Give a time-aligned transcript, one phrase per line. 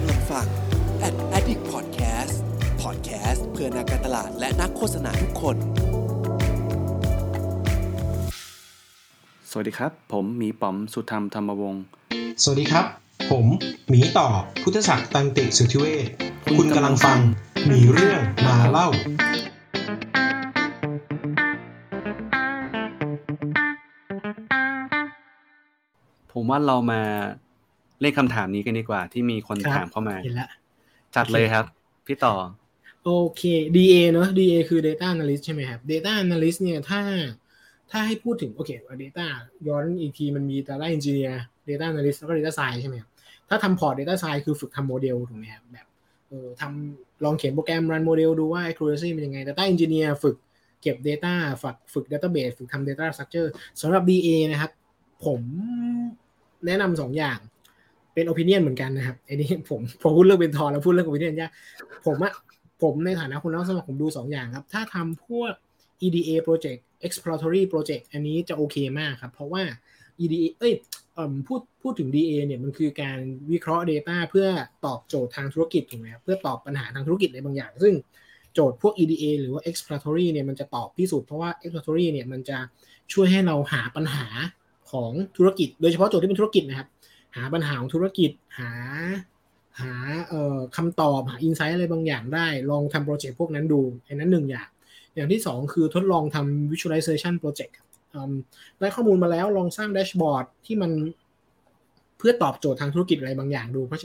[0.00, 0.46] กำลังฟัง
[1.06, 2.34] Ad Addict Podcast
[2.82, 5.56] Podcast เพื่อนักการตลาดและนักโฆษณาทุกคน
[9.50, 11.82] สวัสดีครับ ผมหมีป๋อมสุธรรมธรรมวงศ์
[12.42, 12.86] สวัสดีครับ
[13.30, 13.46] ผม
[13.88, 14.28] หมีต่อ
[14.62, 16.06] พุทธศักดิ์ตันติสุทธิเวช
[16.58, 17.18] คุณกำลังฟัง
[17.66, 18.88] หมีเรื่องมาเล่า
[26.32, 27.02] ผมว่าเรามา
[28.00, 30.48] เล่นคำถามนี้กันดีกว่า ที่มีคนครับถามเข้ามาเห็นละ
[31.16, 31.64] จัดเลยครับ
[32.06, 32.34] พี่ต่อ
[33.04, 33.42] โอเค
[33.76, 37.00] DA เนอะ DA คือ Data Analyst ใช่ไหมครับ Data Analyst เนี่ยถ้า
[37.90, 38.70] ถ้าให้พูดถึงโอเค
[39.02, 39.26] Data
[39.68, 41.36] ย้อนอีกทีมันมี Data Engineer
[41.68, 43.10] Data Analyst แล้วก็ Data Science ใช่ไหมครับ
[43.48, 45.86] ถ้าทำพอร์ต Data Science คือฝึกทำโมเดลถูกไหมครับแบบ
[46.28, 50.36] เออทำลองเขียนโปรแกรม run โมเดลดูว่า accuracy เป็นยังไง Data Engineer ฝึก
[50.82, 53.48] เก็บ Data ฝึกฝึก Database ฝึกทำ Data Structure
[53.80, 54.70] สำหรับ DA นะครับ
[55.24, 55.40] ผม
[56.66, 57.38] แนะนำสองอย่าง
[58.18, 61.50] เป็น opinion เหมือนกันนะครับไอ้นี่ผมผมพูดเรื่องเป็นทอแล้วพูดเรื่อง opinion ยาก
[62.06, 62.32] ผมอะ
[62.82, 65.52] ผมในฐานะคุณนักสมัครผมดูสองอย่างครับ ถ้าทำพวก
[66.04, 69.62] EDA project exploratory project อันนี้จะโอเคมากครับ เพราะว่า
[70.20, 70.72] EDA เอ้ย
[71.18, 73.18] อพูดพูดถึง DA เนี่ยมันคือการ
[73.52, 74.46] วิเคราะห์ Data เพื่อ
[74.86, 77.94] ตอบโจทย์ทางธุรกิจถูกไหมครับเพื่อตอบปัญหาทางธุรกิจในบางอย่าง ซึ่ง
[78.54, 82.58] โจทย์พวก EDA หรือว่า exploratory เนี่ยมันจะตอบที่สุดเพราะว่า exploratory เนี่ยมันจะ
[83.12, 84.26] ช่วยให้เราหาปัญหา
[84.92, 86.88] ของธุรกิจ โดยเฉพาะโจทย์ที่เป็นธุรกิจนะครับ
[87.38, 88.72] หาปัญหาของธุรกิจหา
[89.80, 89.92] หา
[90.28, 94.68] เอ่อคำตอบหาอินไซต์อะไรบางอย่างได้ ลองทำโปรเจกต์พวกนั้นดูอันนั้นหนึ่งอย่าง
[95.14, 98.32] อย่างที่สองคือทดลองทำ visualization project ครับอืม
[98.78, 100.90] ได้ข้อมูลมาแล้วลองสร้างแดชบอร์ดที่มัน
[102.18, 104.00] เพื่อตอบโจทย์ทางธุรกิจอะไรบางอย่างดู เพราะ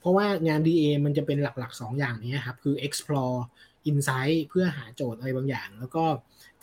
[0.00, 3.38] เพราะว่างาน DA มันจะเป็นหลักๆ 2 อย่างนี้ครับ คือ explore
[3.90, 6.04] insight เพื่อหาโจทย์อะไรบางอย่าง แล้วก็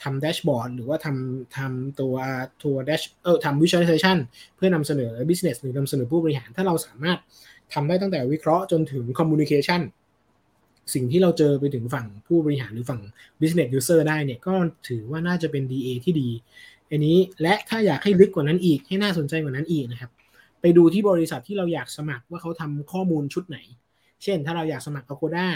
[0.04, 2.16] ทำแดชบอร์ดหรือว่าทำทำตัว
[2.64, 4.18] ตัวร์แดชเออทำ visualization
[4.56, 7.18] เพื่อนำเสนอ business หรือนำเสนอผู้บริหาร ถ้าเราสามารถ
[7.74, 9.82] ทำได้ตั้งแต่วิเคราะห์จนถึง communication
[10.94, 13.02] สิ่งที่เราเจอไปถึงฝั่งผู้บริหารหรือฝั่ง
[13.42, 14.54] business user ได้เนี่ย ก็
[14.88, 16.30] ถือว่าน่าจะเป็น DA ที่ดี
[16.92, 20.12] อันนี้และถ้าอยากให้ลึกกว่านั้นอีกให้น่าสนใจกว่านั้นอีกนะครับ
[20.62, 23.58] ไปดูที่บริษัทที่เราอยากสมัครว่าเขาทำข้อมูลชุดไหน
[24.24, 25.48] เช่น ถ้าเราอยากสมัคร Agoda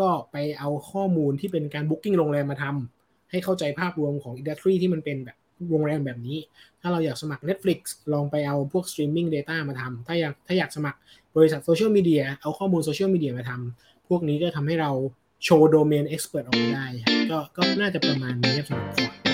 [0.00, 5.36] ก็ไปเอาข้อมูลที่เป็นการ booking โรงแรมมาทำให้เข้าใจภาพรวมของ industry ที่มันเป็นแบบ
[5.70, 6.38] โรงแรมแบบนี้
[6.80, 7.78] ถ้าเราอยากสมัคร Netflix
[8.12, 10.98] ลองไปเอาพวก streaming data มาทำถ้าอยากถ้าอยากสมัคร
[11.36, 14.90] บริษัทโซเชียลมีเดียเอาข้อมูลโซเชียลมีเดียมาทำพวกนี้ก็ทำให้เรา
[15.44, 16.86] โชว์ domain expertise ออกมาได้
[17.30, 19.27] ก็ก็น่าจะประมาณนี้ครับสำหรับพอร์ต